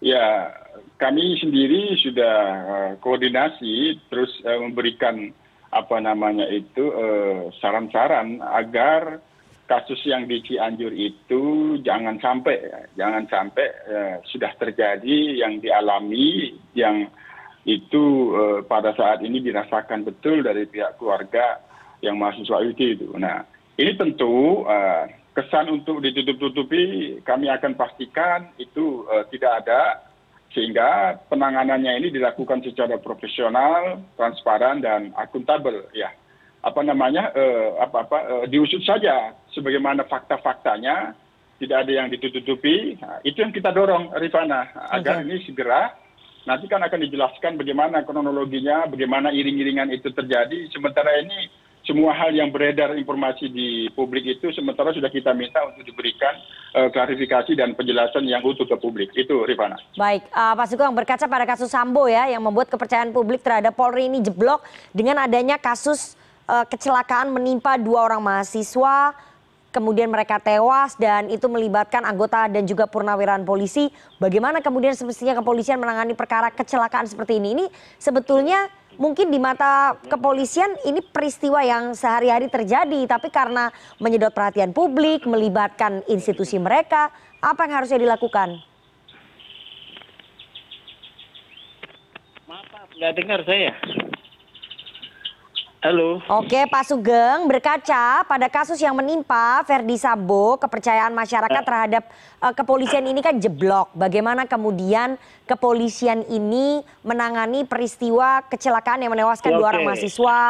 Ya, 0.03 0.51
kami 0.99 1.39
sendiri 1.39 1.95
sudah 2.03 2.37
uh, 2.67 2.93
koordinasi 2.99 4.03
terus 4.11 4.31
uh, 4.43 4.59
memberikan 4.59 5.31
apa 5.75 5.99
namanya 5.99 6.47
itu 6.47 6.95
eh, 6.95 7.51
saran 7.59 7.91
saran 7.91 8.39
agar 8.39 9.19
kasus 9.67 9.99
yang 10.07 10.31
di 10.31 10.39
Cianjur 10.39 10.95
itu 10.95 11.75
jangan 11.83 12.23
sampai 12.23 12.63
jangan 12.95 13.27
sampai 13.27 13.67
eh, 13.91 14.15
sudah 14.31 14.55
terjadi 14.55 15.43
yang 15.43 15.59
dialami 15.59 16.55
yang 16.79 17.11
itu 17.67 18.05
eh, 18.39 18.61
pada 18.63 18.95
saat 18.95 19.27
ini 19.27 19.43
dirasakan 19.43 20.07
betul 20.07 20.47
dari 20.47 20.71
pihak 20.71 20.95
keluarga 21.03 21.59
yang 21.99 22.23
mahasiswa 22.23 22.63
itu. 22.63 23.11
Nah, 23.17 23.43
ini 23.81 23.97
tentu 23.97 24.63
kesan 25.33 25.73
untuk 25.73 26.05
ditutup-tutupi 26.05 27.19
kami 27.25 27.49
akan 27.49 27.75
pastikan 27.75 28.53
itu 28.61 29.09
tidak 29.33 29.65
ada 29.65 30.05
sehingga 30.55 31.19
penanganannya 31.27 31.99
ini 31.99 32.09
dilakukan 32.15 32.63
secara 32.63 32.97
profesional, 33.03 34.01
transparan 34.15 34.81
dan 34.81 35.11
akuntabel 35.19 35.91
ya. 35.91 36.15
Apa 36.65 36.81
namanya 36.81 37.35
eh, 37.35 37.77
apa 37.77 38.09
apa 38.09 38.19
eh, 38.25 38.45
diusut 38.49 38.81
saja 38.87 39.35
sebagaimana 39.53 40.07
fakta-faktanya, 40.07 41.13
tidak 41.59 41.85
ada 41.85 41.93
yang 41.93 42.09
ditutupi. 42.09 42.97
Nah, 43.03 43.21
itu 43.27 43.43
yang 43.43 43.53
kita 43.53 43.75
dorong 43.75 44.15
Rifana 44.17 44.73
agar 44.95 45.21
okay. 45.21 45.27
ini 45.29 45.37
segera 45.45 45.93
nanti 46.45 46.71
kan 46.71 46.81
akan 46.81 47.01
dijelaskan 47.05 47.57
bagaimana 47.59 48.05
kronologinya, 48.07 48.89
bagaimana 48.89 49.35
iring-iringan 49.35 49.91
itu 49.93 50.09
terjadi. 50.15 50.71
Sementara 50.71 51.21
ini 51.21 51.51
semua 51.85 52.17
hal 52.17 52.33
yang 52.33 52.49
beredar 52.49 52.97
informasi 52.97 53.53
di 53.53 53.93
publik 53.93 54.25
itu 54.25 54.49
sementara 54.57 54.91
sudah 54.97 55.13
kita 55.13 55.37
minta 55.37 55.61
untuk 55.69 55.85
diberikan 55.85 56.33
uh, 56.73 56.89
klarifikasi 56.89 57.53
dan 57.53 57.77
penjelasan 57.77 58.25
yang 58.25 58.41
utuh 58.41 58.65
ke 58.65 58.77
publik. 58.81 59.13
Itu 59.13 59.45
Rifana. 59.45 59.77
Baik, 59.95 60.25
uh, 60.33 60.57
Pak 60.57 60.67
Sugeng 60.73 60.97
berkaca 60.97 61.29
pada 61.29 61.45
kasus 61.45 61.69
Sambo 61.69 62.09
ya 62.09 62.25
yang 62.33 62.41
membuat 62.41 62.73
kepercayaan 62.73 63.13
publik 63.13 63.45
terhadap 63.45 63.77
Polri 63.77 64.09
ini 64.09 64.25
jeblok 64.25 64.65
dengan 64.97 65.21
adanya 65.21 65.61
kasus 65.61 66.17
uh, 66.49 66.65
kecelakaan 66.65 67.31
menimpa 67.31 67.77
dua 67.77 68.09
orang 68.09 68.25
mahasiswa 68.25 69.13
kemudian 69.75 70.07
mereka 70.07 70.39
tewas 70.39 70.95
dan 70.95 71.27
itu 71.27 71.51
melibatkan 71.51 72.07
anggota 72.07 72.47
dan 72.47 72.63
juga 72.63 72.87
purnawirawan 72.87 73.43
polisi. 73.43 73.91
Bagaimana 74.23 74.63
kemudian 74.63 74.95
semestinya 74.95 75.35
kepolisian 75.35 75.83
menangani 75.83 76.15
perkara 76.15 76.55
kecelakaan 76.55 77.11
seperti 77.11 77.43
ini? 77.43 77.59
Ini 77.59 77.67
sebetulnya 77.99 78.71
mungkin 78.95 79.35
di 79.35 79.43
mata 79.43 79.99
kepolisian 80.07 80.79
ini 80.87 81.03
peristiwa 81.03 81.59
yang 81.67 81.99
sehari-hari 81.99 82.47
terjadi, 82.47 83.11
tapi 83.11 83.35
karena 83.35 83.75
menyedot 83.99 84.31
perhatian 84.31 84.71
publik, 84.71 85.27
melibatkan 85.27 86.07
institusi 86.07 86.63
mereka, 86.63 87.11
apa 87.43 87.67
yang 87.67 87.83
harusnya 87.83 87.99
dilakukan? 87.99 88.63
Maaf, 92.47 92.89
nggak 92.95 93.13
dengar 93.19 93.41
saya. 93.43 93.75
Halo. 95.85 96.17
Oke, 96.41 96.65
Pak 96.65 96.89
Sugeng, 96.89 97.45
berkaca 97.45 98.25
pada 98.25 98.49
kasus 98.49 98.81
yang 98.81 98.97
menimpa 98.97 99.61
Verdi 99.69 100.01
Sambo, 100.01 100.57
kepercayaan 100.57 101.13
masyarakat 101.13 101.61
terhadap 101.61 102.09
uh, 102.41 102.57
kepolisian 102.57 103.05
ini 103.05 103.21
kan 103.21 103.37
jeblok. 103.37 103.93
Bagaimana 103.93 104.49
kemudian 104.49 105.21
kepolisian 105.45 106.25
ini 106.33 106.81
menangani 107.05 107.69
peristiwa 107.69 108.49
kecelakaan 108.49 109.05
yang 109.05 109.13
menewaskan 109.13 109.53
dua 109.53 109.61
Oke. 109.61 109.73
orang 109.77 109.85
mahasiswa, 109.93 110.41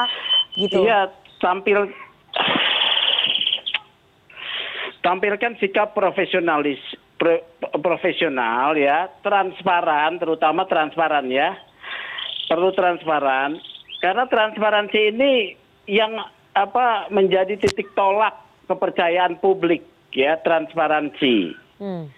gitu? 0.54 0.86
Iya, 0.86 1.10
tampil 1.42 1.90
tampilkan 5.02 5.58
sikap 5.58 5.98
profesionalis 5.98 6.78
pro- 7.18 7.42
profesional 7.82 8.78
ya, 8.78 9.10
transparan, 9.26 10.14
terutama 10.22 10.62
transparan 10.70 11.26
ya. 11.26 11.58
Perlu 12.46 12.70
transparan 12.70 13.73
karena 14.04 14.28
transparansi 14.28 15.16
ini 15.16 15.56
yang 15.88 16.12
apa 16.52 17.08
menjadi 17.08 17.56
titik 17.56 17.96
tolak 17.96 18.36
kepercayaan 18.68 19.40
publik 19.40 19.80
ya, 20.12 20.36
transparansi. 20.44 21.56
Hmm. 21.80 22.12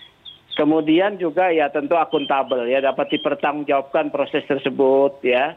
Kemudian 0.59 1.23
juga 1.23 1.55
ya 1.55 1.71
tentu 1.71 1.95
akuntabel 1.95 2.67
ya 2.67 2.83
dapat 2.83 3.15
dipertanggungjawabkan 3.15 4.11
proses 4.11 4.43
tersebut 4.51 5.23
ya. 5.23 5.55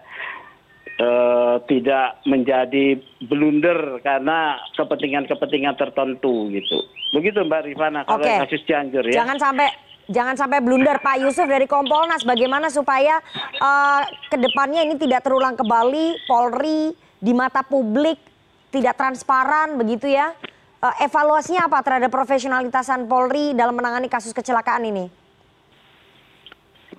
Eh, 0.99 1.55
tidak 1.71 2.19
menjadi 2.27 2.99
blunder 3.23 4.03
karena 4.03 4.59
kepentingan-kepentingan 4.75 5.79
tertentu 5.79 6.51
gitu. 6.51 6.83
Begitu 7.15 7.39
Mbak 7.47 7.71
Rifana 7.71 8.03
kalau 8.03 8.19
Oke. 8.19 8.35
kasus 8.43 8.67
Cianjur 8.67 9.07
ya. 9.07 9.23
Jangan 9.23 9.39
sampai 9.39 9.71
jangan 10.09 10.35
sampai 10.35 10.59
blunder 10.59 10.97
Pak 10.99 11.21
Yusuf 11.21 11.45
dari 11.45 11.69
Kompolnas. 11.69 12.25
Bagaimana 12.25 12.73
supaya 12.73 13.21
uh, 13.61 14.01
ke 14.27 14.37
depannya 14.41 14.83
ini 14.83 14.97
tidak 14.97 15.23
terulang 15.23 15.53
kembali 15.53 16.25
Polri 16.25 16.91
di 17.21 17.31
mata 17.31 17.61
publik 17.61 18.17
tidak 18.73 18.97
transparan 18.97 19.77
begitu 19.77 20.09
ya? 20.09 20.33
Uh, 20.81 20.95
evaluasinya 21.05 21.69
apa 21.69 21.79
terhadap 21.85 22.09
profesionalitasan 22.09 23.05
Polri 23.05 23.53
dalam 23.53 23.77
menangani 23.77 24.09
kasus 24.09 24.33
kecelakaan 24.33 24.89
ini? 24.89 25.05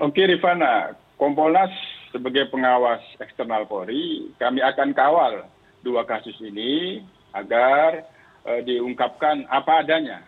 Oke 0.01 0.25
Rifana, 0.25 0.97
Kompolnas 1.21 1.75
sebagai 2.09 2.49
pengawas 2.49 3.03
eksternal 3.21 3.69
Polri, 3.69 4.33
kami 4.41 4.65
akan 4.65 4.97
kawal 4.97 5.45
dua 5.85 6.05
kasus 6.05 6.37
ini 6.41 7.05
agar 7.33 8.05
eh, 8.49 8.61
diungkapkan 8.65 9.45
apa 9.49 9.85
adanya. 9.85 10.25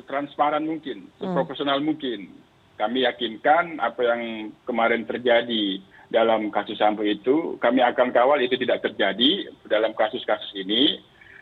Setransparan 0.00 0.64
mungkin, 0.64 1.12
seprofesional 1.20 1.84
mungkin. 1.84 2.32
Kami 2.80 3.04
yakinkan 3.04 3.76
apa 3.76 4.00
yang 4.00 4.22
kemarin 4.64 5.04
terjadi 5.04 5.84
dalam 6.08 6.48
kasus 6.48 6.80
Sambo 6.80 7.04
itu, 7.04 7.60
kami 7.60 7.84
akan 7.84 8.10
kawal 8.10 8.40
itu 8.40 8.56
tidak 8.56 8.80
terjadi 8.82 9.52
dalam 9.68 9.92
kasus-kasus 9.92 10.50
ini. 10.56 10.98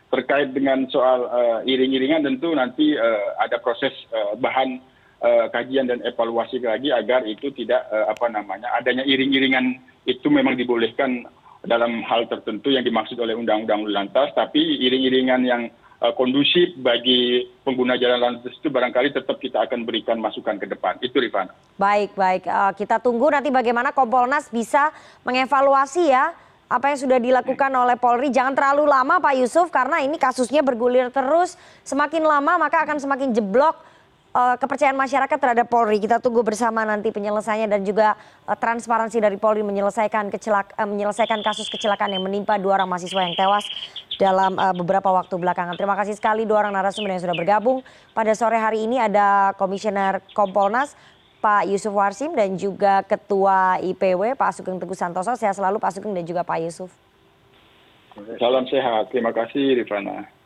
Terkait 0.09 0.51
dengan 0.51 0.89
soal 0.89 1.25
eh, 1.29 1.73
iring-iringan 1.73 2.25
tentu 2.25 2.51
nanti 2.51 2.97
eh, 2.97 3.25
ada 3.39 3.61
proses 3.61 3.93
eh, 4.09 4.33
bahan 4.41 4.81
eh, 5.21 5.45
kajian 5.53 5.85
dan 5.85 6.01
evaluasi 6.01 6.59
lagi 6.59 6.89
agar 6.89 7.23
itu 7.29 7.53
tidak 7.53 7.85
eh, 7.93 8.05
apa 8.09 8.25
namanya 8.25 8.73
adanya 8.73 9.05
iring-iringan 9.05 9.77
itu 10.09 10.27
memang 10.33 10.57
dibolehkan 10.57 11.29
dalam 11.61 12.01
hal 12.07 12.25
tertentu 12.25 12.71
yang 12.73 12.81
dimaksud 12.81 13.19
oleh 13.21 13.35
undang-undang 13.35 13.85
lalu 13.85 13.93
lantas 14.01 14.31
tapi 14.33 14.81
iring-iringan 14.81 15.45
yang 15.45 15.61
kondusif 15.99 16.79
bagi 16.79 17.43
pengguna 17.67 17.99
jalan 17.99 18.19
lalu 18.23 18.33
lintas 18.39 18.55
itu 18.55 18.71
barangkali 18.71 19.11
tetap 19.11 19.35
kita 19.35 19.67
akan 19.67 19.83
berikan 19.83 20.15
masukan 20.15 20.55
ke 20.55 20.63
depan 20.71 20.95
itu 21.03 21.19
Rifana. 21.19 21.51
Baik, 21.75 22.15
baik. 22.15 22.47
Uh, 22.47 22.71
kita 22.71 23.03
tunggu 23.03 23.27
nanti 23.27 23.51
bagaimana 23.51 23.91
Kompolnas 23.91 24.47
bisa 24.47 24.95
mengevaluasi 25.27 26.07
ya 26.07 26.31
apa 26.71 26.95
yang 26.95 26.99
sudah 27.03 27.19
dilakukan 27.19 27.71
oleh 27.75 27.99
Polri. 27.99 28.31
Jangan 28.31 28.55
terlalu 28.55 28.87
lama 28.87 29.19
Pak 29.19 29.35
Yusuf 29.43 29.67
karena 29.67 29.99
ini 29.99 30.15
kasusnya 30.15 30.63
bergulir 30.63 31.11
terus. 31.11 31.59
Semakin 31.83 32.23
lama 32.23 32.55
maka 32.55 32.87
akan 32.87 33.01
semakin 33.03 33.35
jeblok 33.35 33.75
kepercayaan 34.33 34.93
masyarakat 34.93 35.37
terhadap 35.41 35.67
Polri. 35.67 35.97
Kita 35.97 36.21
tunggu 36.21 36.45
bersama 36.45 36.85
nanti 36.85 37.09
penyelesaiannya 37.09 37.69
dan 37.69 37.81
juga 37.81 38.13
uh, 38.45 38.53
transparansi 38.53 39.17
dari 39.17 39.37
Polri 39.41 39.65
menyelesaikan 39.65 40.29
kecelak 40.29 40.77
uh, 40.77 40.85
menyelesaikan 40.85 41.41
kasus 41.41 41.65
kecelakaan 41.67 42.13
yang 42.13 42.21
menimpa 42.21 42.61
dua 42.61 42.77
orang 42.77 42.89
mahasiswa 42.89 43.21
yang 43.25 43.33
tewas 43.33 43.65
dalam 44.19 44.59
beberapa 44.75 45.15
waktu 45.15 45.31
belakangan. 45.39 45.79
Terima 45.79 45.95
kasih 45.95 46.11
sekali 46.11 46.43
dua 46.43 46.67
orang 46.67 46.75
narasumber 46.75 47.15
yang 47.15 47.23
sudah 47.23 47.39
bergabung. 47.39 47.79
Pada 48.11 48.35
sore 48.35 48.59
hari 48.59 48.83
ini 48.83 48.99
ada 48.99 49.55
Komisioner 49.55 50.19
Kompolnas 50.35 50.91
Pak 51.39 51.71
Yusuf 51.71 51.95
Warsim 51.95 52.35
dan 52.35 52.59
juga 52.59 52.99
Ketua 53.07 53.79
IPW 53.79 54.35
Pak 54.35 54.59
Sugeng 54.59 54.75
Teguh 54.75 54.95
Santoso. 54.95 55.31
Sehat 55.39 55.55
selalu 55.55 55.79
Pak 55.79 55.95
Sugeng 55.95 56.11
dan 56.11 56.27
juga 56.27 56.43
Pak 56.43 56.59
Yusuf. 56.59 56.91
Salam 58.35 58.67
sehat, 58.67 59.15
terima 59.15 59.31
kasih 59.31 59.79
Rifana. 59.79 60.38